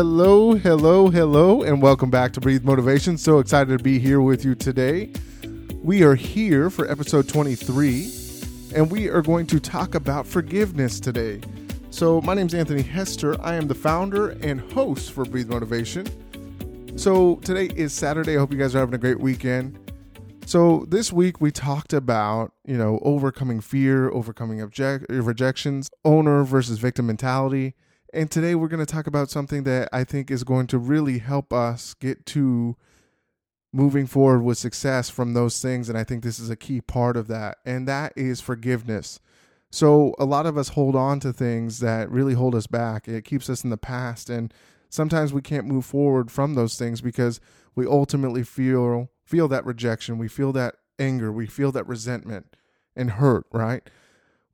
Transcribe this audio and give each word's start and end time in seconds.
Hello, 0.00 0.54
hello, 0.54 1.10
hello, 1.10 1.62
and 1.62 1.82
welcome 1.82 2.08
back 2.08 2.32
to 2.32 2.40
Breathe 2.40 2.64
Motivation. 2.64 3.18
So 3.18 3.38
excited 3.38 3.76
to 3.76 3.84
be 3.84 3.98
here 3.98 4.22
with 4.22 4.46
you 4.46 4.54
today. 4.54 5.12
We 5.82 6.02
are 6.04 6.14
here 6.14 6.70
for 6.70 6.90
episode 6.90 7.28
23, 7.28 8.10
and 8.74 8.90
we 8.90 9.10
are 9.10 9.20
going 9.20 9.46
to 9.48 9.60
talk 9.60 9.94
about 9.94 10.26
forgiveness 10.26 11.00
today. 11.00 11.42
So, 11.90 12.22
my 12.22 12.32
name 12.32 12.46
is 12.46 12.54
Anthony 12.54 12.80
Hester. 12.80 13.38
I 13.42 13.56
am 13.56 13.68
the 13.68 13.74
founder 13.74 14.30
and 14.30 14.62
host 14.72 15.12
for 15.12 15.26
Breathe 15.26 15.50
Motivation. 15.50 16.06
So, 16.96 17.34
today 17.44 17.66
is 17.66 17.92
Saturday. 17.92 18.36
I 18.36 18.38
hope 18.38 18.52
you 18.52 18.58
guys 18.58 18.74
are 18.74 18.78
having 18.78 18.94
a 18.94 18.98
great 18.98 19.20
weekend. 19.20 19.78
So, 20.46 20.86
this 20.88 21.12
week 21.12 21.42
we 21.42 21.50
talked 21.50 21.92
about, 21.92 22.54
you 22.64 22.78
know, 22.78 23.00
overcoming 23.02 23.60
fear, 23.60 24.08
overcoming 24.08 24.62
object- 24.62 25.10
rejections, 25.10 25.90
owner 26.06 26.42
versus 26.42 26.78
victim 26.78 27.06
mentality 27.06 27.74
and 28.12 28.30
today 28.30 28.54
we're 28.54 28.68
going 28.68 28.84
to 28.84 28.92
talk 28.92 29.06
about 29.06 29.30
something 29.30 29.64
that 29.64 29.88
I 29.92 30.04
think 30.04 30.30
is 30.30 30.44
going 30.44 30.66
to 30.68 30.78
really 30.78 31.18
help 31.18 31.52
us 31.52 31.94
get 31.94 32.26
to 32.26 32.76
moving 33.72 34.06
forward 34.06 34.42
with 34.42 34.58
success 34.58 35.08
from 35.08 35.34
those 35.34 35.62
things. 35.62 35.88
And 35.88 35.96
I 35.96 36.04
think 36.04 36.22
this 36.22 36.38
is 36.38 36.50
a 36.50 36.56
key 36.56 36.80
part 36.80 37.16
of 37.16 37.28
that. 37.28 37.58
And 37.64 37.86
that 37.86 38.12
is 38.16 38.40
forgiveness. 38.40 39.20
So 39.70 40.14
a 40.18 40.24
lot 40.24 40.46
of 40.46 40.58
us 40.58 40.70
hold 40.70 40.96
on 40.96 41.20
to 41.20 41.32
things 41.32 41.78
that 41.78 42.10
really 42.10 42.34
hold 42.34 42.54
us 42.54 42.66
back. 42.66 43.06
It 43.06 43.24
keeps 43.24 43.48
us 43.48 43.62
in 43.62 43.70
the 43.70 43.76
past. 43.76 44.28
And 44.28 44.52
sometimes 44.88 45.32
we 45.32 45.42
can't 45.42 45.66
move 45.66 45.84
forward 45.84 46.30
from 46.30 46.54
those 46.54 46.76
things 46.76 47.00
because 47.00 47.40
we 47.76 47.86
ultimately 47.86 48.42
feel 48.42 49.10
feel 49.24 49.46
that 49.46 49.64
rejection. 49.64 50.18
We 50.18 50.26
feel 50.26 50.52
that 50.54 50.74
anger. 50.98 51.30
We 51.30 51.46
feel 51.46 51.70
that 51.72 51.86
resentment 51.86 52.56
and 52.96 53.12
hurt, 53.12 53.46
right? 53.52 53.88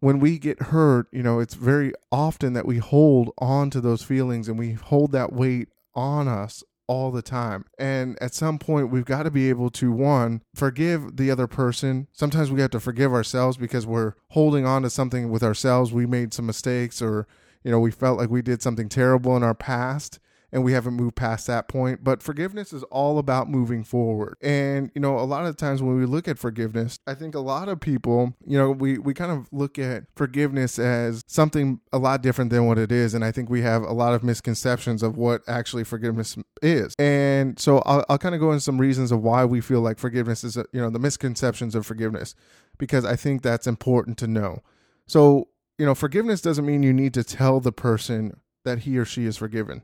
When 0.06 0.20
we 0.20 0.38
get 0.38 0.62
hurt, 0.62 1.08
you 1.10 1.20
know, 1.20 1.40
it's 1.40 1.54
very 1.54 1.92
often 2.12 2.52
that 2.52 2.64
we 2.64 2.78
hold 2.78 3.32
on 3.38 3.70
to 3.70 3.80
those 3.80 4.04
feelings 4.04 4.46
and 4.46 4.56
we 4.56 4.70
hold 4.70 5.10
that 5.10 5.32
weight 5.32 5.66
on 5.96 6.28
us 6.28 6.62
all 6.86 7.10
the 7.10 7.22
time. 7.22 7.64
And 7.76 8.16
at 8.22 8.32
some 8.32 8.60
point, 8.60 8.92
we've 8.92 9.04
got 9.04 9.24
to 9.24 9.32
be 9.32 9.48
able 9.48 9.68
to, 9.70 9.90
one, 9.90 10.42
forgive 10.54 11.16
the 11.16 11.28
other 11.28 11.48
person. 11.48 12.06
Sometimes 12.12 12.52
we 12.52 12.60
have 12.60 12.70
to 12.70 12.78
forgive 12.78 13.12
ourselves 13.12 13.56
because 13.56 13.84
we're 13.84 14.12
holding 14.28 14.64
on 14.64 14.82
to 14.82 14.90
something 14.90 15.28
with 15.28 15.42
ourselves. 15.42 15.92
We 15.92 16.06
made 16.06 16.32
some 16.32 16.46
mistakes 16.46 17.02
or, 17.02 17.26
you 17.64 17.72
know, 17.72 17.80
we 17.80 17.90
felt 17.90 18.16
like 18.16 18.30
we 18.30 18.42
did 18.42 18.62
something 18.62 18.88
terrible 18.88 19.36
in 19.36 19.42
our 19.42 19.56
past 19.56 20.20
and 20.56 20.64
we 20.64 20.72
haven't 20.72 20.94
moved 20.94 21.14
past 21.14 21.46
that 21.48 21.68
point. 21.68 22.02
But 22.02 22.22
forgiveness 22.22 22.72
is 22.72 22.82
all 22.84 23.18
about 23.18 23.50
moving 23.50 23.84
forward. 23.84 24.38
And, 24.40 24.90
you 24.94 25.02
know, 25.02 25.18
a 25.18 25.20
lot 25.20 25.44
of 25.44 25.54
times 25.54 25.82
when 25.82 25.98
we 25.98 26.06
look 26.06 26.26
at 26.26 26.38
forgiveness, 26.38 26.98
I 27.06 27.12
think 27.12 27.34
a 27.34 27.40
lot 27.40 27.68
of 27.68 27.78
people, 27.78 28.32
you 28.46 28.56
know, 28.56 28.70
we, 28.70 28.96
we 28.96 29.12
kind 29.12 29.30
of 29.30 29.48
look 29.52 29.78
at 29.78 30.04
forgiveness 30.16 30.78
as 30.78 31.22
something 31.26 31.80
a 31.92 31.98
lot 31.98 32.22
different 32.22 32.50
than 32.50 32.64
what 32.64 32.78
it 32.78 32.90
is. 32.90 33.12
And 33.12 33.22
I 33.22 33.32
think 33.32 33.50
we 33.50 33.60
have 33.60 33.82
a 33.82 33.92
lot 33.92 34.14
of 34.14 34.24
misconceptions 34.24 35.02
of 35.02 35.18
what 35.18 35.42
actually 35.46 35.84
forgiveness 35.84 36.38
is. 36.62 36.94
And 36.98 37.60
so 37.60 37.80
I'll, 37.80 38.06
I'll 38.08 38.16
kind 38.16 38.34
of 38.34 38.40
go 38.40 38.50
into 38.50 38.62
some 38.62 38.78
reasons 38.78 39.12
of 39.12 39.22
why 39.22 39.44
we 39.44 39.60
feel 39.60 39.82
like 39.82 39.98
forgiveness 39.98 40.42
is, 40.42 40.56
you 40.56 40.80
know, 40.80 40.88
the 40.88 40.98
misconceptions 40.98 41.74
of 41.74 41.84
forgiveness, 41.84 42.34
because 42.78 43.04
I 43.04 43.14
think 43.14 43.42
that's 43.42 43.66
important 43.66 44.16
to 44.18 44.26
know. 44.26 44.62
So, 45.06 45.48
you 45.76 45.84
know, 45.84 45.94
forgiveness 45.94 46.40
doesn't 46.40 46.64
mean 46.64 46.82
you 46.82 46.94
need 46.94 47.12
to 47.12 47.24
tell 47.24 47.60
the 47.60 47.72
person 47.72 48.40
that 48.64 48.80
he 48.80 48.96
or 48.96 49.04
she 49.04 49.26
is 49.26 49.36
forgiven. 49.36 49.82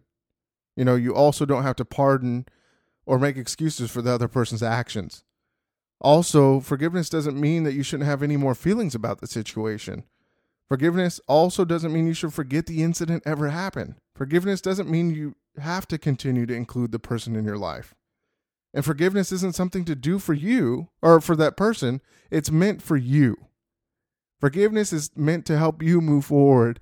You 0.76 0.84
know, 0.84 0.94
you 0.94 1.14
also 1.14 1.44
don't 1.44 1.62
have 1.62 1.76
to 1.76 1.84
pardon 1.84 2.46
or 3.04 3.18
make 3.18 3.36
excuses 3.36 3.90
for 3.90 4.02
the 4.02 4.12
other 4.12 4.28
person's 4.28 4.62
actions. 4.62 5.24
Also, 6.00 6.60
forgiveness 6.60 7.08
doesn't 7.08 7.40
mean 7.40 7.62
that 7.64 7.74
you 7.74 7.82
shouldn't 7.82 8.08
have 8.08 8.22
any 8.22 8.36
more 8.36 8.54
feelings 8.54 8.94
about 8.94 9.20
the 9.20 9.26
situation. 9.26 10.04
Forgiveness 10.68 11.20
also 11.28 11.64
doesn't 11.64 11.92
mean 11.92 12.06
you 12.06 12.14
should 12.14 12.32
forget 12.32 12.66
the 12.66 12.82
incident 12.82 13.22
ever 13.26 13.50
happened. 13.50 13.96
Forgiveness 14.16 14.60
doesn't 14.60 14.90
mean 14.90 15.14
you 15.14 15.36
have 15.58 15.86
to 15.88 15.98
continue 15.98 16.46
to 16.46 16.54
include 16.54 16.92
the 16.92 16.98
person 16.98 17.36
in 17.36 17.44
your 17.44 17.58
life. 17.58 17.94
And 18.74 18.84
forgiveness 18.84 19.32
isn't 19.32 19.54
something 19.54 19.84
to 19.84 19.94
do 19.94 20.18
for 20.18 20.32
you 20.32 20.88
or 21.02 21.20
for 21.20 21.36
that 21.36 21.56
person, 21.56 22.00
it's 22.30 22.50
meant 22.50 22.82
for 22.82 22.96
you. 22.96 23.36
Forgiveness 24.40 24.92
is 24.92 25.10
meant 25.14 25.44
to 25.46 25.58
help 25.58 25.82
you 25.82 26.00
move 26.00 26.24
forward 26.24 26.80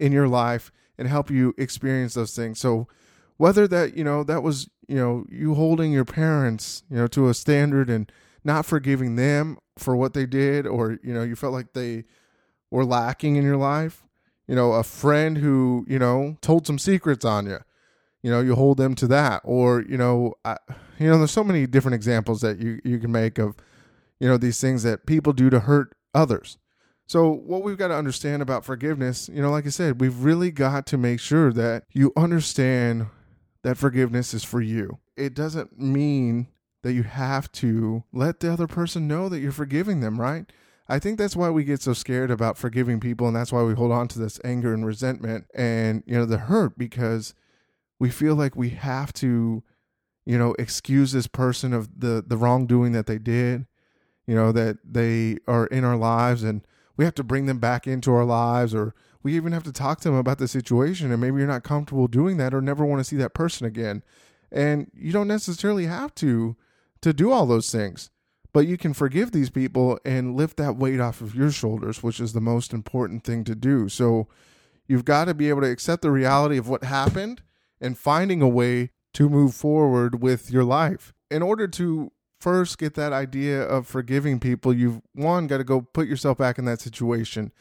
in 0.00 0.12
your 0.12 0.28
life 0.28 0.70
and 0.96 1.08
help 1.08 1.30
you 1.30 1.52
experience 1.58 2.14
those 2.14 2.34
things. 2.34 2.58
So, 2.60 2.86
whether 3.42 3.66
that 3.66 3.96
you 3.96 4.04
know 4.04 4.22
that 4.22 4.40
was 4.40 4.70
you 4.86 4.94
know 4.94 5.26
you 5.28 5.56
holding 5.56 5.90
your 5.90 6.04
parents 6.04 6.84
you 6.88 6.96
know 6.96 7.08
to 7.08 7.28
a 7.28 7.34
standard 7.34 7.90
and 7.90 8.12
not 8.44 8.64
forgiving 8.64 9.16
them 9.16 9.58
for 9.76 9.96
what 9.96 10.14
they 10.14 10.24
did 10.24 10.64
or 10.64 11.00
you 11.02 11.12
know 11.12 11.24
you 11.24 11.34
felt 11.34 11.52
like 11.52 11.72
they 11.72 12.04
were 12.70 12.84
lacking 12.84 13.34
in 13.34 13.42
your 13.42 13.56
life 13.56 14.04
you 14.46 14.54
know 14.54 14.74
a 14.74 14.84
friend 14.84 15.38
who 15.38 15.84
you 15.88 15.98
know 15.98 16.36
told 16.40 16.68
some 16.68 16.78
secrets 16.78 17.24
on 17.24 17.46
you 17.46 17.58
you 18.22 18.30
know 18.30 18.38
you 18.38 18.54
hold 18.54 18.76
them 18.76 18.94
to 18.94 19.08
that 19.08 19.42
or 19.42 19.82
you 19.88 19.96
know 19.96 20.34
I, 20.44 20.56
you 21.00 21.08
know 21.08 21.18
there's 21.18 21.32
so 21.32 21.42
many 21.42 21.66
different 21.66 21.96
examples 21.96 22.42
that 22.42 22.60
you 22.60 22.80
you 22.84 23.00
can 23.00 23.10
make 23.10 23.38
of 23.38 23.56
you 24.20 24.28
know 24.28 24.36
these 24.36 24.60
things 24.60 24.84
that 24.84 25.04
people 25.04 25.32
do 25.32 25.50
to 25.50 25.58
hurt 25.58 25.96
others 26.14 26.58
so 27.06 27.28
what 27.28 27.64
we've 27.64 27.76
got 27.76 27.88
to 27.88 27.96
understand 27.96 28.40
about 28.40 28.64
forgiveness 28.64 29.28
you 29.32 29.42
know 29.42 29.50
like 29.50 29.66
i 29.66 29.70
said 29.70 30.00
we've 30.00 30.22
really 30.22 30.52
got 30.52 30.86
to 30.86 30.96
make 30.96 31.18
sure 31.18 31.52
that 31.52 31.82
you 31.92 32.12
understand 32.16 33.08
that 33.62 33.78
forgiveness 33.78 34.34
is 34.34 34.44
for 34.44 34.60
you. 34.60 34.98
It 35.16 35.34
doesn't 35.34 35.78
mean 35.78 36.48
that 36.82 36.92
you 36.92 37.04
have 37.04 37.50
to 37.52 38.04
let 38.12 38.40
the 38.40 38.52
other 38.52 38.66
person 38.66 39.06
know 39.06 39.28
that 39.28 39.38
you're 39.38 39.52
forgiving 39.52 40.00
them, 40.00 40.20
right? 40.20 40.50
I 40.88 40.98
think 40.98 41.16
that's 41.16 41.36
why 41.36 41.48
we 41.50 41.64
get 41.64 41.80
so 41.80 41.92
scared 41.92 42.30
about 42.30 42.58
forgiving 42.58 43.00
people 43.00 43.26
and 43.26 43.36
that's 43.36 43.52
why 43.52 43.62
we 43.62 43.74
hold 43.74 43.92
on 43.92 44.08
to 44.08 44.18
this 44.18 44.40
anger 44.44 44.74
and 44.74 44.84
resentment 44.84 45.46
and 45.54 46.02
you 46.06 46.14
know 46.14 46.26
the 46.26 46.38
hurt 46.38 46.76
because 46.76 47.34
we 47.98 48.10
feel 48.10 48.34
like 48.34 48.56
we 48.56 48.70
have 48.70 49.12
to 49.14 49.62
you 50.26 50.36
know 50.36 50.54
excuse 50.58 51.12
this 51.12 51.28
person 51.28 51.72
of 51.72 52.00
the 52.00 52.22
the 52.26 52.36
wrongdoing 52.36 52.92
that 52.92 53.06
they 53.06 53.18
did, 53.18 53.66
you 54.26 54.34
know 54.34 54.52
that 54.52 54.78
they 54.84 55.38
are 55.46 55.66
in 55.66 55.84
our 55.84 55.96
lives 55.96 56.42
and 56.42 56.66
we 56.96 57.04
have 57.04 57.14
to 57.14 57.24
bring 57.24 57.46
them 57.46 57.58
back 57.58 57.86
into 57.86 58.12
our 58.12 58.24
lives 58.24 58.74
or 58.74 58.94
we 59.22 59.36
even 59.36 59.52
have 59.52 59.62
to 59.64 59.72
talk 59.72 60.00
to 60.00 60.08
them 60.08 60.18
about 60.18 60.38
the 60.38 60.48
situation 60.48 61.10
and 61.10 61.20
maybe 61.20 61.38
you're 61.38 61.46
not 61.46 61.62
comfortable 61.62 62.08
doing 62.08 62.36
that 62.38 62.54
or 62.54 62.60
never 62.60 62.84
want 62.84 63.00
to 63.00 63.04
see 63.04 63.16
that 63.16 63.34
person 63.34 63.66
again. 63.66 64.02
And 64.50 64.90
you 64.94 65.12
don't 65.12 65.28
necessarily 65.28 65.86
have 65.86 66.14
to 66.16 66.56
to 67.00 67.12
do 67.12 67.32
all 67.32 67.46
those 67.46 67.70
things 67.70 68.10
but 68.52 68.66
you 68.66 68.76
can 68.76 68.92
forgive 68.92 69.32
these 69.32 69.50
people 69.50 69.98
and 70.04 70.36
lift 70.36 70.56
that 70.58 70.76
weight 70.76 71.00
off 71.00 71.20
of 71.20 71.34
your 71.34 71.50
shoulders 71.50 72.02
which 72.02 72.20
is 72.20 72.32
the 72.32 72.40
most 72.40 72.72
important 72.72 73.24
thing 73.24 73.44
to 73.44 73.54
do. 73.54 73.88
So 73.88 74.28
you've 74.86 75.04
got 75.04 75.26
to 75.26 75.34
be 75.34 75.48
able 75.48 75.62
to 75.62 75.70
accept 75.70 76.02
the 76.02 76.10
reality 76.10 76.58
of 76.58 76.68
what 76.68 76.84
happened 76.84 77.42
and 77.80 77.98
finding 77.98 78.42
a 78.42 78.48
way 78.48 78.90
to 79.14 79.28
move 79.28 79.54
forward 79.54 80.22
with 80.22 80.50
your 80.50 80.64
life. 80.64 81.12
In 81.30 81.42
order 81.42 81.66
to 81.68 82.12
first 82.40 82.78
get 82.78 82.94
that 82.94 83.12
idea 83.12 83.62
of 83.62 83.86
forgiving 83.86 84.40
people 84.40 84.74
you've 84.74 85.00
one 85.14 85.46
got 85.46 85.58
to 85.58 85.64
go 85.64 85.80
put 85.80 86.08
yourself 86.08 86.36
back 86.36 86.58
in 86.58 86.64
that 86.64 86.80
situation 86.80 87.52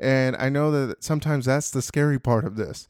and 0.00 0.36
I 0.36 0.48
know 0.48 0.70
that 0.70 1.04
sometimes 1.04 1.44
that's 1.44 1.70
the 1.70 1.82
scary 1.82 2.18
part 2.18 2.44
of 2.44 2.56
this 2.56 2.88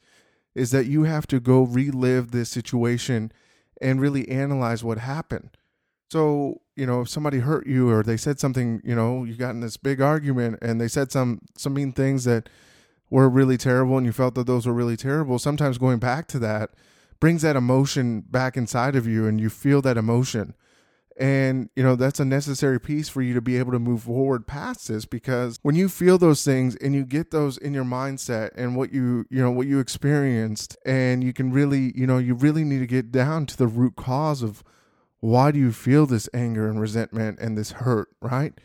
is 0.55 0.71
that 0.71 0.85
you 0.85 1.03
have 1.03 1.27
to 1.27 1.39
go 1.39 1.63
relive 1.63 2.31
this 2.31 2.49
situation 2.49 3.31
and 3.81 4.01
really 4.01 4.27
analyze 4.29 4.83
what 4.83 4.97
happened. 4.97 5.57
So, 6.11 6.61
you 6.75 6.85
know, 6.85 7.01
if 7.01 7.09
somebody 7.09 7.39
hurt 7.39 7.67
you 7.67 7.89
or 7.89 8.03
they 8.03 8.17
said 8.17 8.39
something, 8.39 8.81
you 8.83 8.95
know, 8.95 9.23
you 9.23 9.35
got 9.35 9.51
in 9.51 9.61
this 9.61 9.77
big 9.77 10.01
argument 10.01 10.59
and 10.61 10.79
they 10.79 10.87
said 10.87 11.11
some 11.11 11.41
some 11.57 11.73
mean 11.73 11.93
things 11.93 12.25
that 12.25 12.49
were 13.09 13.29
really 13.29 13.57
terrible 13.57 13.97
and 13.97 14.05
you 14.05 14.11
felt 14.11 14.35
that 14.35 14.47
those 14.47 14.65
were 14.65 14.73
really 14.73 14.97
terrible, 14.97 15.39
sometimes 15.39 15.77
going 15.77 15.99
back 15.99 16.27
to 16.27 16.39
that 16.39 16.71
brings 17.19 17.43
that 17.43 17.55
emotion 17.55 18.21
back 18.21 18.57
inside 18.57 18.95
of 18.95 19.07
you 19.07 19.27
and 19.27 19.39
you 19.39 19.49
feel 19.49 19.81
that 19.81 19.97
emotion 19.97 20.53
and, 21.21 21.69
you 21.75 21.83
know, 21.83 21.95
that's 21.95 22.19
a 22.19 22.25
necessary 22.25 22.79
piece 22.79 23.07
for 23.07 23.21
you 23.21 23.35
to 23.35 23.41
be 23.41 23.59
able 23.59 23.71
to 23.73 23.77
move 23.77 24.01
forward 24.01 24.47
past 24.47 24.87
this 24.87 25.05
because 25.05 25.59
when 25.61 25.75
you 25.75 25.87
feel 25.87 26.17
those 26.17 26.43
things 26.43 26.75
and 26.77 26.95
you 26.95 27.05
get 27.05 27.29
those 27.29 27.59
in 27.59 27.75
your 27.75 27.83
mindset 27.83 28.49
and 28.55 28.75
what 28.75 28.91
you, 28.91 29.27
you 29.29 29.39
know, 29.39 29.51
what 29.51 29.67
you 29.67 29.77
experienced, 29.77 30.75
and 30.83 31.23
you 31.23 31.31
can 31.31 31.51
really, 31.51 31.93
you 31.95 32.07
know, 32.07 32.17
you 32.17 32.33
really 32.33 32.63
need 32.63 32.79
to 32.79 32.87
get 32.87 33.11
down 33.11 33.45
to 33.45 33.55
the 33.55 33.67
root 33.67 33.95
cause 33.95 34.41
of 34.41 34.63
why 35.19 35.51
do 35.51 35.59
you 35.59 35.71
feel 35.71 36.07
this 36.07 36.27
anger 36.33 36.67
and 36.67 36.81
resentment 36.81 37.37
and 37.39 37.55
this 37.55 37.73
hurt, 37.73 38.09
right? 38.19 38.55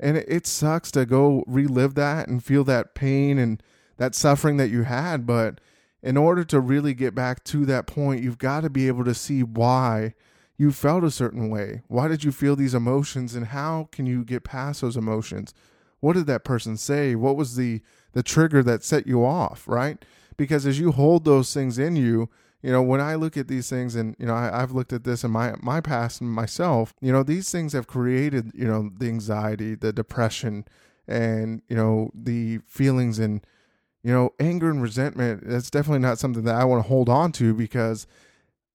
And 0.00 0.16
it, 0.16 0.24
it 0.28 0.46
sucks 0.46 0.90
to 0.92 1.04
go 1.04 1.44
relive 1.46 1.94
that 1.96 2.26
and 2.26 2.42
feel 2.42 2.64
that 2.64 2.94
pain 2.94 3.36
and 3.38 3.62
that 3.98 4.14
suffering 4.14 4.56
that 4.56 4.70
you 4.70 4.84
had. 4.84 5.26
But 5.26 5.60
in 6.02 6.16
order 6.16 6.42
to 6.44 6.58
really 6.58 6.94
get 6.94 7.14
back 7.14 7.44
to 7.44 7.66
that 7.66 7.86
point, 7.86 8.22
you've 8.22 8.38
got 8.38 8.62
to 8.62 8.70
be 8.70 8.86
able 8.88 9.04
to 9.04 9.14
see 9.14 9.42
why 9.42 10.14
you 10.58 10.72
felt 10.72 11.04
a 11.04 11.10
certain 11.10 11.48
way. 11.48 11.82
Why 11.86 12.08
did 12.08 12.24
you 12.24 12.32
feel 12.32 12.56
these 12.56 12.74
emotions 12.74 13.34
and 13.34 13.46
how 13.46 13.88
can 13.92 14.06
you 14.06 14.24
get 14.24 14.44
past 14.44 14.80
those 14.80 14.96
emotions? 14.96 15.54
What 16.00 16.14
did 16.14 16.26
that 16.26 16.44
person 16.44 16.76
say? 16.76 17.14
What 17.14 17.36
was 17.36 17.56
the 17.56 17.80
the 18.12 18.22
trigger 18.22 18.62
that 18.64 18.82
set 18.82 19.06
you 19.06 19.24
off, 19.24 19.66
right? 19.68 20.04
Because 20.36 20.66
as 20.66 20.80
you 20.80 20.92
hold 20.92 21.24
those 21.24 21.52
things 21.54 21.78
in 21.78 21.94
you, 21.94 22.28
you 22.62 22.72
know, 22.72 22.82
when 22.82 23.00
I 23.00 23.14
look 23.14 23.36
at 23.36 23.48
these 23.48 23.68
things 23.70 23.94
and, 23.94 24.16
you 24.18 24.26
know, 24.26 24.34
I, 24.34 24.58
have 24.58 24.72
looked 24.72 24.92
at 24.92 25.04
this 25.04 25.22
in 25.22 25.30
my, 25.30 25.54
my 25.60 25.80
past 25.80 26.20
and 26.20 26.30
myself, 26.30 26.94
you 27.00 27.12
know, 27.12 27.22
these 27.22 27.50
things 27.50 27.72
have 27.72 27.86
created, 27.86 28.50
you 28.54 28.66
know, 28.66 28.90
the 28.98 29.06
anxiety, 29.06 29.74
the 29.74 29.92
depression 29.92 30.64
and, 31.06 31.62
you 31.68 31.76
know, 31.76 32.10
the 32.14 32.58
feelings 32.66 33.18
and, 33.18 33.46
you 34.02 34.12
know, 34.12 34.32
anger 34.40 34.70
and 34.70 34.82
resentment, 34.82 35.46
that's 35.46 35.70
definitely 35.70 36.00
not 36.00 36.18
something 36.18 36.44
that 36.44 36.56
I 36.56 36.64
want 36.64 36.82
to 36.82 36.88
hold 36.88 37.08
on 37.08 37.30
to 37.32 37.54
because 37.54 38.06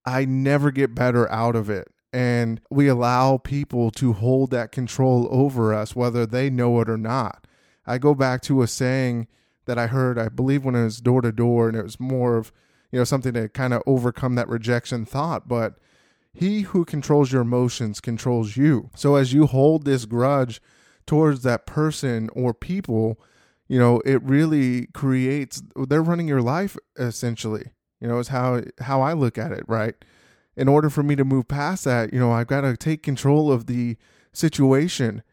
I 0.05 0.25
never 0.25 0.71
get 0.71 0.95
better 0.95 1.31
out 1.31 1.55
of 1.55 1.69
it. 1.69 1.89
And 2.11 2.61
we 2.69 2.88
allow 2.88 3.38
people 3.38 3.89
to 3.91 4.13
hold 4.13 4.51
that 4.51 4.71
control 4.71 5.27
over 5.31 5.73
us, 5.73 5.95
whether 5.95 6.25
they 6.25 6.50
know 6.50 6.79
it 6.81 6.89
or 6.89 6.97
not. 6.97 7.47
I 7.88 7.97
go 7.97 8.13
back 8.13 8.41
to 8.44 8.61
a 8.61 8.67
saying 8.67 9.27
that 9.65 9.79
I 9.79 9.88
heard, 9.88 10.19
I 10.19 10.29
believe, 10.29 10.63
when 10.63 10.75
it 10.75 10.83
was 10.83 11.01
door 11.01 11.21
to 11.21 11.31
door, 11.31 11.67
and 11.67 11.77
it 11.77 11.83
was 11.83 12.00
more 12.00 12.38
of, 12.38 12.51
you 12.91 13.00
know, 13.00 13.03
something 13.03 13.33
to 13.33 13.50
kind 13.50 13.73
of 13.73 13.81
overcome 13.88 14.35
that 14.35 14.47
rejection 14.47 15.05
thought. 15.05 15.47
But 15.47 15.75
he 16.33 16.61
who 16.61 16.85
controls 16.85 17.31
your 17.31 17.41
emotions 17.41 18.00
controls 18.00 18.57
you. 18.57 18.89
So 18.95 19.15
as 19.15 19.33
you 19.33 19.47
hold 19.47 19.85
this 19.85 20.05
grudge 20.05 20.61
towards 21.05 21.44
that 21.44 21.65
person 21.65 22.29
or 22.33 22.53
people, 22.53 23.19
you 23.67 23.79
know, 23.79 24.01
it 24.05 24.21
really 24.23 24.88
creates, 24.88 25.61
they're 25.75 26.01
running 26.01 26.27
your 26.27 26.41
life 26.41 26.77
essentially. 26.97 27.71
You 28.03 28.09
know, 28.09 28.19
is 28.19 28.27
how 28.27 28.61
how 28.81 29.01
I 29.01 29.13
look 29.13 29.38
at 29.38 29.53
it, 29.53 29.63
right? 29.65 29.95
In 30.57 30.67
order 30.67 30.89
for 30.89 31.03
me 31.03 31.15
to 31.15 31.23
move 31.23 31.47
past 31.47 31.85
that, 31.85 32.11
you 32.11 32.19
know, 32.19 32.33
I've 32.33 32.47
got 32.47 32.61
to 32.61 32.75
take 32.75 33.01
control 33.01 33.50
of 33.50 33.65
the 33.65 33.95
situation 34.33 35.23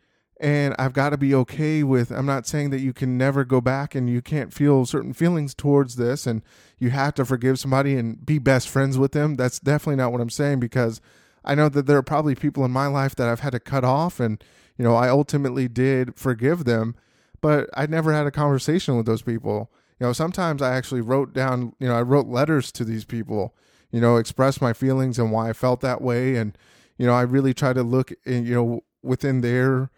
and 0.41 0.77
I've 0.79 0.93
got 0.93 1.11
to 1.11 1.19
be 1.19 1.35
okay 1.35 1.83
with 1.83 2.13
I'm 2.13 2.27
not 2.27 2.47
saying 2.47 2.71
that 2.71 2.79
you 2.79 2.93
can 2.93 3.19
never 3.19 3.45
go 3.45 3.61
back 3.61 3.97
and 3.97 4.09
you 4.09 4.23
can't 4.23 4.55
feel 4.55 4.87
certain 4.87 5.13
feelings 5.13 5.53
towards 5.53 5.97
this 5.97 6.29
and 6.29 6.43
you 6.79 6.91
have 6.91 7.15
to 7.15 7.25
forgive 7.25 7.59
somebody 7.59 7.97
and 7.97 8.25
be 8.25 8.39
best 8.39 8.69
friends 8.69 8.97
with 8.97 9.11
them. 9.11 9.35
That's 9.35 9.59
definitely 9.59 9.97
not 9.97 10.13
what 10.13 10.21
I'm 10.21 10.31
saying 10.31 10.61
because 10.61 11.01
I 11.45 11.57
know 11.57 11.69
that 11.71 11.87
there 11.87 11.97
are 11.97 12.05
probably 12.05 12.37
people 12.37 12.65
in 12.65 12.71
my 12.71 12.87
life 12.87 13.17
that 13.17 13.29
I've 13.29 13.41
had 13.41 13.51
to 13.51 13.61
cut 13.61 13.83
off 13.83 14.21
and 14.21 14.43
you 14.79 14.85
know, 14.85 14.95
I 14.95 15.09
ultimately 15.09 15.67
did 15.67 16.15
forgive 16.15 16.65
them, 16.65 16.95
but 17.41 17.69
I 17.75 17.87
never 17.87 18.13
had 18.13 18.29
a 18.29 18.31
conversation 18.31 18.97
with 18.97 19.07
those 19.07 19.23
people 19.23 19.73
you 20.01 20.07
know 20.07 20.13
sometimes 20.13 20.63
i 20.63 20.75
actually 20.75 21.01
wrote 21.01 21.33
down 21.33 21.75
you 21.79 21.87
know 21.87 21.95
i 21.95 22.03
wrote 22.03 22.27
letters 22.27 22.73
to 22.73 22.85
these 22.85 23.05
people 23.05 23.55
you 23.91 24.01
know 24.01 24.17
express 24.17 24.61
my 24.61 24.73
feelings 24.73 25.19
and 25.19 25.33
why 25.33 25.51
i 25.51 25.53
felt 25.53 25.81
that 25.81 26.01
way. 26.01 26.37
And 26.37 26.57
you 26.97 27.07
know 27.07 27.15
i 27.15 27.23
really 27.23 27.55
try 27.55 27.73
to 27.73 27.83
look 27.83 28.13
in 28.25 28.47
you 28.47 28.55
know 28.55 28.85
within 29.03 29.41
their 29.41 29.91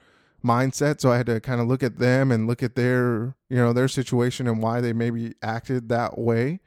mindset. 0.45 1.01
So 1.01 1.13
i 1.13 1.17
had 1.17 1.27
to 1.27 1.41
kind 1.41 1.61
of 1.61 1.69
look 1.69 1.83
at 1.83 1.99
them 1.99 2.31
and 2.31 2.47
look 2.47 2.63
at 2.63 2.75
their 2.75 3.37
you 3.49 3.57
know 3.57 3.73
their 3.73 3.89
situation 3.89 4.47
and 4.47 4.63
why 4.63 4.81
they 4.81 4.93
maybe 4.93 5.35
acted 5.43 5.89
that 5.89 6.19
way. 6.19 6.61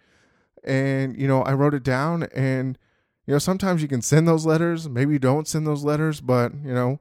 And 0.63 1.17
you 1.19 1.27
know 1.27 1.41
i 1.43 1.53
wrote 1.53 1.73
it 1.73 1.83
down 1.83 2.23
and 2.35 2.77
you 3.25 3.33
know 3.33 3.39
sometimes 3.39 3.81
you 3.81 3.87
can 3.87 4.01
send 4.01 4.27
those 4.27 4.45
letters. 4.45 4.87
Maybe 4.89 5.13
you 5.13 5.19
don't 5.19 5.47
send 5.47 5.65
those 5.65 5.83
letters 5.83 6.21
but 6.21 6.53
you 6.63 6.73
know 6.73 6.99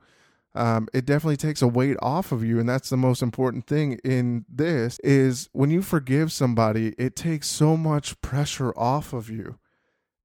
um, 0.54 0.88
it 0.92 1.04
definitely 1.04 1.36
takes 1.36 1.62
a 1.62 1.68
weight 1.68 1.96
off 2.00 2.30
of 2.30 2.44
you 2.44 2.60
and 2.60 2.68
that's 2.68 2.88
the 2.88 2.96
most 2.96 3.22
important 3.22 3.66
thing 3.66 3.98
in 4.04 4.44
this 4.48 4.98
is 5.00 5.48
when 5.52 5.70
you 5.70 5.82
forgive 5.82 6.30
somebody 6.30 6.94
it 6.96 7.16
takes 7.16 7.48
so 7.48 7.76
much 7.76 8.20
pressure 8.20 8.72
off 8.76 9.12
of 9.12 9.28
you. 9.28 9.58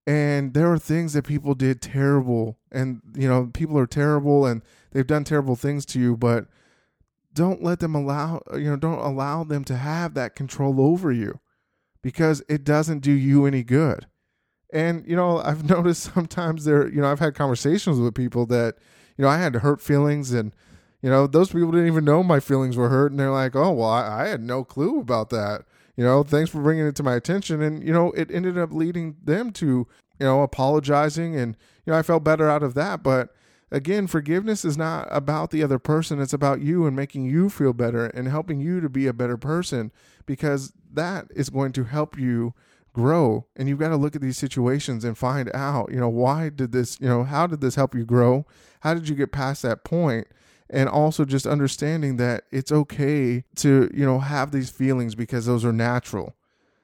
And 0.06 0.54
there 0.56 0.72
are 0.72 0.80
things 0.80 1.14
that 1.14 1.26
people 1.26 1.54
did 1.54 1.82
terrible 1.82 2.58
and 2.72 3.02
you 3.16 3.28
know 3.28 3.50
people 3.54 3.78
are 3.78 3.88
terrible 3.88 4.46
and 4.46 4.62
they've 4.92 5.06
done 5.06 5.24
terrible 5.24 5.56
things 5.56 5.86
to 5.88 6.00
you 6.00 6.16
but 6.16 6.46
don't 7.34 7.64
let 7.64 7.80
them 7.80 7.96
allow 7.96 8.42
you 8.54 8.66
know 8.66 8.76
don't 8.76 9.00
allow 9.00 9.44
them 9.44 9.64
to 9.66 9.78
have 9.78 10.14
that 10.16 10.36
control 10.36 10.82
over 10.82 11.12
you 11.12 11.40
because 12.02 12.44
it 12.48 12.64
doesn't 12.64 13.00
do 13.00 13.12
you 13.12 13.46
any 13.46 13.64
good. 13.64 14.08
And 14.72 15.06
you 15.08 15.16
know 15.16 15.40
i've 15.40 15.68
noticed 15.70 16.14
sometimes 16.14 16.66
there 16.66 16.88
you 16.88 17.02
know 17.02 17.12
i've 17.12 17.20
had 17.20 17.34
conversations 17.34 18.00
with 18.00 18.14
people 18.14 18.46
that 18.48 18.76
you 19.20 19.24
know, 19.24 19.30
I 19.30 19.38
had 19.38 19.54
hurt 19.56 19.82
feelings 19.82 20.32
and, 20.32 20.54
you 21.02 21.10
know, 21.10 21.28
those 21.28 21.50
people 21.50 21.72
didn't 21.72 21.88
even 21.88 22.06
know 22.06 22.24
my 22.24 22.40
feelings 22.40 22.78
were 22.78 22.88
hurt. 22.88 23.12
And 23.12 23.20
they're 23.20 23.30
like, 23.30 23.54
oh, 23.54 23.74
well, 23.74 23.90
I, 23.90 24.24
I 24.24 24.28
had 24.30 24.42
no 24.42 24.64
clue 24.64 25.02
about 25.02 25.30
that. 25.32 25.66
You 25.98 26.06
know, 26.06 26.24
thanks 26.24 26.50
for 26.50 26.62
bringing 26.62 26.88
it 26.88 26.96
to 26.96 27.04
my 27.04 27.16
attention. 27.16 27.62
And, 27.62 27.86
you 27.86 27.92
know, 27.92 28.12
it 28.12 28.32
ended 28.32 28.58
up 28.58 28.72
leading 28.72 29.18
them 29.22 29.52
to, 29.52 29.66
you 29.66 30.26
know, 30.26 30.42
apologizing. 30.42 31.36
And, 31.36 31.58
you 31.86 31.92
know, 31.92 32.00
I 32.00 32.02
felt 32.02 32.24
better 32.24 32.50
out 32.50 32.64
of 32.64 32.76
that. 32.76 33.04
But, 33.04 33.36
again, 33.72 34.08
forgiveness 34.08 34.64
is 34.64 34.78
not 34.78 35.06
about 35.12 35.52
the 35.52 35.64
other 35.64 35.80
person. 35.80 36.22
It's 36.22 36.32
about 36.32 36.62
you 36.62 36.88
and 36.88 36.96
making 36.96 37.26
you 37.26 37.50
feel 37.50 37.74
better 37.74 38.06
and 38.06 38.30
helping 38.30 38.62
you 38.62 38.80
to 38.80 38.88
be 38.88 39.06
a 39.06 39.12
better 39.12 39.36
person 39.36 39.92
because 40.26 40.72
that 40.94 41.28
is 41.36 41.50
going 41.50 41.74
to 41.74 41.84
help 41.84 42.18
you 42.18 42.54
grow. 43.00 43.46
And 43.56 43.70
you've 43.70 43.80
got 43.80 43.90
to 43.90 43.98
look 43.98 44.16
at 44.16 44.22
these 44.22 44.38
situations 44.38 45.04
and 45.04 45.18
find 45.18 45.50
out, 45.54 45.92
you 45.92 46.00
know, 46.00 46.10
why 46.10 46.50
did 46.50 46.72
this, 46.72 47.00
you 47.00 47.08
know, 47.08 47.24
how 47.24 47.48
did 47.48 47.62
this 47.62 47.76
help 47.76 47.96
you 47.96 48.06
grow? 48.06 48.46
how 48.82 48.94
did 48.94 49.10
you 49.10 49.16
get 49.16 49.34
past 49.34 49.62
that 49.62 49.84
point? 49.84 50.28
and 50.70 50.88
also 50.88 51.26
just 51.26 51.48
understanding 51.48 52.18
that 52.18 52.44
it's 52.52 52.72
okay 52.72 53.44
to 53.56 53.90
you 53.94 54.06
know 54.06 54.20
have 54.20 54.52
these 54.52 54.70
feelings 54.70 55.16
because 55.16 55.46
those 55.46 55.66
are 55.66 55.74
natural 55.74 56.36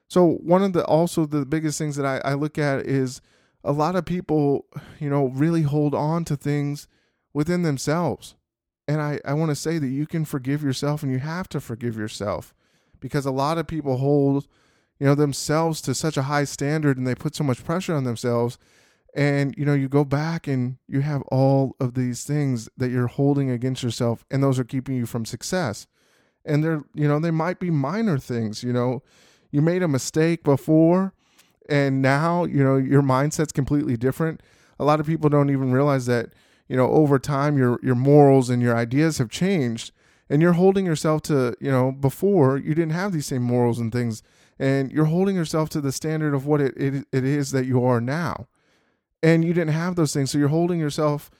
so 0.08 0.38
one 0.42 0.62
of 0.62 0.72
the 0.72 0.84
also 0.86 1.24
the 1.24 1.46
biggest 1.46 1.78
things 1.78 1.96
that 1.96 2.06
I, 2.06 2.30
I 2.30 2.34
look 2.34 2.58
at 2.58 2.80
is 2.80 3.20
a 3.62 3.72
lot 3.72 3.96
of 3.96 4.04
people 4.04 4.66
you 4.98 5.08
know 5.08 5.26
really 5.26 5.62
hold 5.62 5.94
on 5.94 6.24
to 6.24 6.36
things 6.36 6.88
within 7.32 7.62
themselves 7.62 8.34
and 8.88 9.00
i, 9.00 9.20
I 9.24 9.34
want 9.34 9.50
to 9.50 9.56
say 9.56 9.78
that 9.78 9.88
you 9.88 10.06
can 10.06 10.24
forgive 10.24 10.62
yourself 10.62 11.02
and 11.02 11.12
you 11.12 11.20
have 11.20 11.48
to 11.50 11.60
forgive 11.60 11.96
yourself 11.96 12.54
because 12.98 13.24
a 13.24 13.30
lot 13.30 13.58
of 13.58 13.66
people 13.66 13.98
hold 13.98 14.48
you 14.98 15.06
know 15.06 15.14
themselves 15.14 15.80
to 15.82 15.94
such 15.94 16.16
a 16.16 16.22
high 16.22 16.44
standard 16.44 16.96
and 16.96 17.06
they 17.06 17.14
put 17.14 17.34
so 17.34 17.44
much 17.44 17.64
pressure 17.64 17.94
on 17.94 18.04
themselves. 18.04 18.58
And 19.14 19.54
you 19.56 19.64
know 19.64 19.74
you 19.74 19.88
go 19.88 20.04
back 20.04 20.46
and 20.46 20.76
you 20.88 21.00
have 21.00 21.22
all 21.22 21.74
of 21.80 21.94
these 21.94 22.24
things 22.24 22.68
that 22.76 22.90
you're 22.90 23.06
holding 23.06 23.50
against 23.50 23.82
yourself 23.82 24.24
and 24.30 24.42
those 24.42 24.58
are 24.58 24.64
keeping 24.64 24.96
you 24.96 25.06
from 25.06 25.24
success. 25.24 25.86
And 26.44 26.62
they're 26.62 26.84
you 26.94 27.08
know 27.08 27.18
they 27.18 27.30
might 27.30 27.58
be 27.58 27.70
minor 27.70 28.18
things 28.18 28.62
you 28.62 28.72
know. 28.72 29.02
You 29.50 29.62
made 29.62 29.82
a 29.82 29.88
mistake 29.88 30.44
before 30.44 31.14
and 31.68 32.02
now 32.02 32.44
you 32.44 32.62
know 32.62 32.76
your 32.76 33.02
mindset's 33.02 33.52
completely 33.52 33.96
different. 33.96 34.42
A 34.78 34.84
lot 34.84 35.00
of 35.00 35.06
people 35.06 35.30
don't 35.30 35.50
even 35.50 35.72
realize 35.72 36.06
that 36.06 36.30
you 36.68 36.76
know 36.76 36.90
over 36.90 37.18
time 37.18 37.56
your 37.56 37.78
your 37.82 37.94
morals 37.94 38.50
and 38.50 38.60
your 38.60 38.76
ideas 38.76 39.18
have 39.18 39.30
changed 39.30 39.92
and 40.28 40.42
you're 40.42 40.54
holding 40.54 40.86
yourself 40.86 41.22
to 41.22 41.54
you 41.60 41.70
know 41.70 41.92
before 41.92 42.56
you 42.58 42.74
didn't 42.74 42.92
have 42.92 43.12
these 43.12 43.26
same 43.26 43.42
morals 43.42 43.78
and 43.78 43.92
things 43.92 44.22
and 44.58 44.90
you're 44.90 45.06
holding 45.06 45.36
yourself 45.36 45.68
to 45.70 45.80
the 45.80 45.92
standard 45.92 46.34
of 46.34 46.46
what 46.46 46.60
it, 46.60 46.74
it, 46.76 47.06
it 47.12 47.24
is 47.24 47.50
that 47.50 47.66
you 47.66 47.84
are 47.84 48.00
now. 48.00 48.48
And 49.22 49.44
you 49.44 49.52
didn't 49.52 49.74
have 49.74 49.96
those 49.96 50.12
things 50.12 50.30
so 50.30 50.38
you're 50.38 50.48
holding 50.48 50.78
yourself 50.78 51.30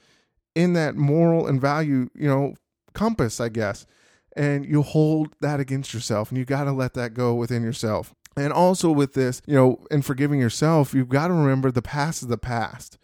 in 0.54 0.72
that 0.72 0.96
moral 0.96 1.46
and 1.46 1.60
value 1.60 2.08
you 2.14 2.26
know 2.28 2.54
compass 2.94 3.40
i 3.40 3.48
guess. 3.48 3.86
And 4.34 4.66
you 4.66 4.82
hold 4.82 5.34
that 5.40 5.60
against 5.60 5.94
yourself 5.94 6.30
and 6.30 6.38
you 6.38 6.44
got 6.44 6.64
to 6.64 6.72
let 6.72 6.92
that 6.94 7.14
go 7.14 7.34
within 7.34 7.62
yourself. 7.62 8.14
And 8.36 8.52
also 8.52 8.90
with 8.90 9.14
this 9.14 9.40
you 9.46 9.54
know 9.54 9.84
in 9.90 10.02
forgiving 10.02 10.40
yourself 10.40 10.94
you've 10.94 11.08
got 11.08 11.28
to 11.28 11.34
remember 11.34 11.70
the 11.70 11.82
past 11.82 12.22
is 12.22 12.28
the 12.28 12.38
past. 12.38 12.98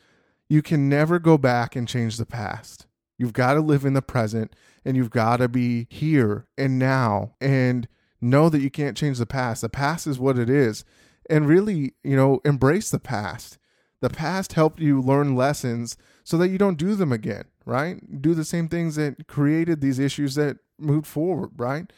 You 0.48 0.62
can 0.62 0.88
never 0.88 1.18
go 1.18 1.38
back 1.38 1.76
and 1.76 1.88
change 1.88 2.16
the 2.16 2.26
past. 2.26 2.86
You've 3.16 3.32
got 3.32 3.54
to 3.54 3.60
live 3.60 3.84
in 3.84 3.94
the 3.94 4.02
present 4.02 4.54
and 4.84 4.96
you've 4.96 5.10
got 5.10 5.36
to 5.36 5.48
be 5.48 5.86
here 5.90 6.46
and 6.58 6.78
now. 6.78 7.34
And 7.40 7.88
know 8.22 8.48
that 8.48 8.60
you 8.60 8.70
can't 8.70 8.96
change 8.96 9.18
the 9.18 9.26
past 9.26 9.62
the 9.62 9.68
past 9.68 10.06
is 10.06 10.18
what 10.18 10.38
it 10.38 10.48
is 10.48 10.84
and 11.28 11.48
really 11.48 11.94
you 12.02 12.16
know 12.16 12.40
embrace 12.44 12.90
the 12.90 12.98
past 12.98 13.58
the 14.02 14.10
past 14.10 14.54
helped 14.54 14.80
you 14.80 15.00
learn 15.00 15.36
lessons 15.36 15.96
so 16.24 16.36
that 16.36 16.48
you 16.48 16.58
don't 16.58 16.76
do 16.76 16.96
them 16.96 17.12
again, 17.12 17.44
right? 17.64 18.20
Do 18.20 18.34
the 18.34 18.44
same 18.44 18.68
things 18.68 18.96
that 18.96 19.28
created 19.28 19.80
these 19.80 20.00
issues 20.00 20.34
that 20.34 20.58
moved 20.76 21.06
forward, 21.06 21.50
right? 21.56 21.90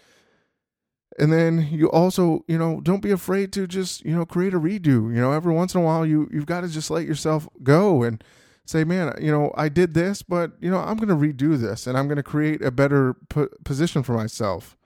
And 1.18 1.32
then 1.32 1.68
you 1.70 1.90
also, 1.90 2.44
you 2.46 2.58
know, 2.58 2.80
don't 2.82 3.00
be 3.00 3.10
afraid 3.10 3.52
to 3.54 3.66
just, 3.66 4.04
you 4.04 4.14
know, 4.14 4.26
create 4.26 4.52
a 4.52 4.60
redo. 4.60 5.14
You 5.14 5.20
know, 5.20 5.32
every 5.32 5.54
once 5.54 5.74
in 5.74 5.80
a 5.80 5.84
while 5.84 6.04
you 6.04 6.28
you've 6.30 6.46
got 6.46 6.60
to 6.60 6.68
just 6.68 6.90
let 6.90 7.06
yourself 7.06 7.48
go 7.62 8.02
and 8.02 8.22
say, 8.66 8.84
man, 8.84 9.14
you 9.18 9.30
know, 9.30 9.52
I 9.56 9.70
did 9.70 9.94
this, 9.94 10.22
but 10.22 10.52
you 10.60 10.70
know, 10.70 10.78
I'm 10.78 10.98
going 10.98 11.08
to 11.08 11.14
redo 11.14 11.58
this 11.58 11.86
and 11.86 11.96
I'm 11.96 12.06
going 12.06 12.16
to 12.16 12.22
create 12.22 12.62
a 12.62 12.70
better 12.70 13.14
po- 13.30 13.48
position 13.64 14.02
for 14.02 14.12
myself. 14.12 14.76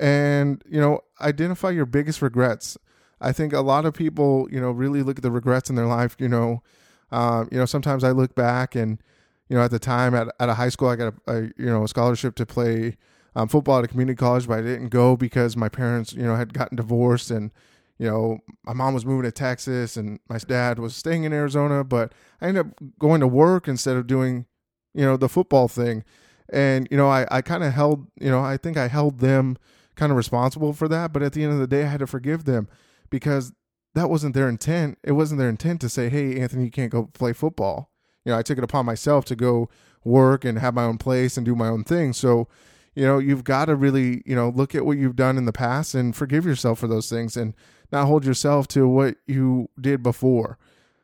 And, 0.00 0.62
you 0.68 0.80
know, 0.80 1.00
identify 1.20 1.70
your 1.70 1.86
biggest 1.86 2.20
regrets. 2.22 2.76
I 3.20 3.32
think 3.32 3.52
a 3.52 3.60
lot 3.60 3.86
of 3.86 3.94
people, 3.94 4.48
you 4.50 4.60
know, 4.60 4.70
really 4.70 5.02
look 5.02 5.18
at 5.18 5.22
the 5.22 5.30
regrets 5.30 5.70
in 5.70 5.76
their 5.76 5.86
life. 5.86 6.16
You 6.18 6.28
know, 6.28 6.62
um, 7.10 7.48
you 7.52 7.58
know, 7.58 7.64
sometimes 7.64 8.04
I 8.04 8.10
look 8.10 8.34
back 8.34 8.74
and, 8.74 9.00
you 9.48 9.56
know, 9.56 9.62
at 9.62 9.70
the 9.70 9.78
time 9.78 10.14
at, 10.14 10.28
at 10.40 10.48
a 10.48 10.54
high 10.54 10.68
school, 10.68 10.88
I 10.88 10.96
got 10.96 11.14
a, 11.26 11.32
a 11.32 11.42
you 11.56 11.66
know 11.66 11.84
a 11.84 11.88
scholarship 11.88 12.34
to 12.36 12.46
play 12.46 12.96
um, 13.36 13.48
football 13.48 13.78
at 13.78 13.84
a 13.84 13.88
community 13.88 14.16
college, 14.16 14.46
but 14.46 14.58
I 14.58 14.62
didn't 14.62 14.88
go 14.88 15.16
because 15.16 15.56
my 15.56 15.68
parents, 15.68 16.12
you 16.12 16.22
know, 16.22 16.36
had 16.36 16.54
gotten 16.54 16.76
divorced 16.76 17.30
and, 17.30 17.50
you 17.98 18.06
know, 18.06 18.38
my 18.64 18.72
mom 18.72 18.94
was 18.94 19.04
moving 19.04 19.24
to 19.24 19.32
Texas 19.32 19.96
and 19.96 20.20
my 20.28 20.38
dad 20.38 20.78
was 20.78 20.94
staying 20.94 21.24
in 21.24 21.32
Arizona, 21.32 21.84
but 21.84 22.12
I 22.40 22.48
ended 22.48 22.66
up 22.66 22.98
going 22.98 23.20
to 23.20 23.26
work 23.26 23.68
instead 23.68 23.96
of 23.96 24.06
doing, 24.06 24.46
you 24.94 25.04
know, 25.04 25.16
the 25.16 25.28
football 25.28 25.68
thing. 25.68 26.04
And, 26.52 26.86
you 26.90 26.96
know, 26.96 27.08
I, 27.08 27.26
I 27.30 27.42
kind 27.42 27.64
of 27.64 27.72
held, 27.72 28.06
you 28.20 28.30
know, 28.30 28.40
I 28.40 28.56
think 28.56 28.76
I 28.76 28.88
held 28.88 29.20
them 29.20 29.56
kind 29.94 30.12
of 30.12 30.16
responsible 30.16 30.72
for 30.72 30.88
that. 30.88 31.12
But 31.12 31.22
at 31.22 31.32
the 31.32 31.44
end 31.44 31.52
of 31.52 31.58
the 31.58 31.66
day, 31.66 31.84
I 31.84 31.88
had 31.88 32.00
to 32.00 32.06
forgive 32.06 32.44
them 32.44 32.68
because 33.10 33.52
that 33.94 34.10
wasn't 34.10 34.34
their 34.34 34.48
intent. 34.48 34.98
It 35.04 35.12
wasn't 35.12 35.38
their 35.38 35.48
intent 35.48 35.80
to 35.82 35.88
say, 35.88 36.08
"Hey, 36.08 36.40
Anthony, 36.40 36.64
you 36.64 36.70
can't 36.70 36.92
go 36.92 37.10
play 37.12 37.32
football." 37.32 37.90
You 38.24 38.32
know, 38.32 38.38
I 38.38 38.42
took 38.42 38.58
it 38.58 38.64
upon 38.64 38.86
myself 38.86 39.24
to 39.26 39.36
go 39.36 39.68
work 40.04 40.44
and 40.44 40.58
have 40.58 40.74
my 40.74 40.84
own 40.84 40.98
place 40.98 41.36
and 41.36 41.44
do 41.44 41.54
my 41.54 41.68
own 41.68 41.84
thing. 41.84 42.12
So, 42.12 42.48
you 42.94 43.04
know, 43.04 43.18
you've 43.18 43.44
got 43.44 43.66
to 43.66 43.76
really, 43.76 44.22
you 44.24 44.34
know, 44.34 44.48
look 44.48 44.74
at 44.74 44.86
what 44.86 44.98
you've 44.98 45.16
done 45.16 45.36
in 45.36 45.44
the 45.44 45.52
past 45.52 45.94
and 45.94 46.14
forgive 46.14 46.46
yourself 46.46 46.78
for 46.78 46.86
those 46.86 47.08
things 47.08 47.36
and 47.36 47.54
not 47.92 48.06
hold 48.06 48.24
yourself 48.24 48.66
to 48.68 48.88
what 48.88 49.16
you 49.26 49.68
did 49.80 50.02
before. 50.02 50.58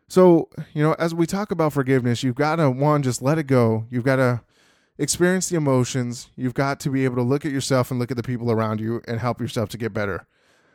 So, 0.08 0.48
you 0.72 0.82
know, 0.82 0.94
as 0.98 1.14
we 1.14 1.26
talk 1.26 1.50
about 1.50 1.72
forgiveness, 1.72 2.22
you've 2.22 2.34
got 2.34 2.56
to, 2.56 2.70
one, 2.70 3.02
just 3.02 3.22
let 3.22 3.38
it 3.38 3.44
go. 3.44 3.86
You've 3.90 4.04
got 4.04 4.16
to 4.16 4.40
experience 5.00 5.48
the 5.48 5.56
emotions. 5.56 6.28
You've 6.36 6.54
got 6.54 6.78
to 6.80 6.90
be 6.90 7.04
able 7.04 7.16
to 7.16 7.22
look 7.22 7.44
at 7.44 7.50
yourself 7.50 7.90
and 7.90 7.98
look 7.98 8.10
at 8.10 8.16
the 8.16 8.22
people 8.22 8.52
around 8.52 8.80
you 8.80 9.00
and 9.08 9.18
help 9.18 9.40
yourself 9.40 9.70
to 9.70 9.78
get 9.78 9.92
better. 9.92 10.26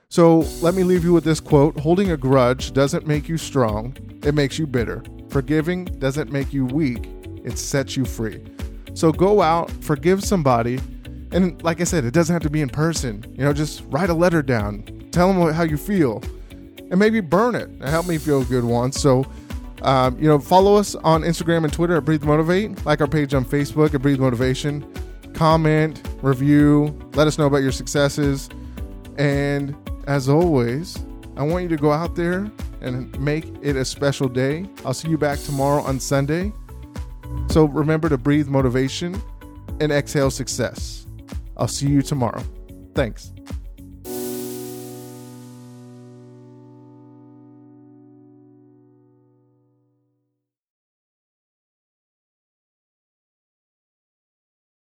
So, 0.10 0.40
let 0.62 0.76
me 0.76 0.84
leave 0.84 1.04
you 1.04 1.14
with 1.14 1.24
this 1.24 1.40
quote 1.40 1.80
Holding 1.80 2.12
a 2.12 2.18
grudge 2.18 2.74
doesn't 2.74 3.08
make 3.08 3.28
you 3.30 3.38
strong, 3.38 3.96
it 4.24 4.36
makes 4.36 4.60
you 4.60 4.68
bitter. 4.68 5.04
Forgiving 5.30 5.86
doesn't 5.86 6.32
make 6.32 6.54
you 6.54 6.66
weak, 6.66 7.08
it 7.44 7.58
sets 7.58 7.96
you 7.96 8.06
free. 8.06 8.44
So, 8.94 9.12
go 9.12 9.42
out, 9.42 9.72
forgive 9.84 10.24
somebody. 10.24 10.80
And 11.32 11.62
like 11.64 11.82
I 11.82 11.86
said, 11.86 12.06
it 12.06 12.14
doesn't 12.14 12.34
have 12.34 12.44
to 12.44 12.50
be 12.50 12.62
in 12.62 12.70
person. 12.70 13.26
You 13.36 13.46
know, 13.46 13.54
just 13.54 13.84
write 13.88 14.10
a 14.10 14.14
letter 14.14 14.42
down, 14.42 15.10
tell 15.12 15.34
them 15.34 15.54
how 15.54 15.64
you 15.64 15.76
feel, 15.76 16.24
and 16.92 16.98
maybe 16.98 17.20
burn 17.20 17.56
it. 17.56 17.70
It 17.82 17.90
helped 17.90 18.08
me 18.08 18.18
feel 18.18 18.44
good 18.46 18.64
once. 18.64 19.02
So, 19.02 19.26
um, 19.82 20.18
you 20.18 20.28
know, 20.28 20.40
follow 20.40 20.76
us 20.76 20.96
on 20.96 21.22
Instagram 21.22 21.64
and 21.64 21.74
Twitter 21.74 21.98
at 21.98 22.06
Breathe 22.06 22.24
Motivate. 22.24 22.86
Like 22.86 23.02
our 23.02 23.08
page 23.08 23.34
on 23.34 23.46
Facebook 23.46 23.94
at 23.94 24.02
Breathe 24.02 24.20
Motivation. 24.20 24.86
Comment, 25.34 26.02
review, 26.22 26.98
let 27.14 27.28
us 27.28 27.38
know 27.38 27.46
about 27.46 27.58
your 27.58 27.72
successes. 27.72 28.50
And 29.18 29.76
as 30.08 30.30
always, 30.30 30.98
I 31.38 31.44
want 31.44 31.64
you 31.64 31.70
to 31.70 31.78
go 31.78 31.92
out 31.92 32.16
there 32.16 32.50
and 32.82 33.20
make 33.20 33.46
it 33.62 33.76
a 33.76 33.84
special 33.84 34.30
day. 34.30 34.70
I'll 34.86 34.94
see 34.94 35.10
you 35.10 35.18
back 35.18 35.40
tomorrow 35.40 35.82
on 35.82 36.00
Sunday. 36.00 36.54
So 37.50 37.66
remember 37.66 38.10
to 38.10 38.18
breathe 38.18 38.48
motivation 38.48 39.22
and 39.80 39.92
exhale 39.92 40.32
success. 40.32 41.06
I'll 41.58 41.68
see 41.68 41.88
you 41.88 42.02
tomorrow. 42.02 42.44
Thanks. 42.94 43.34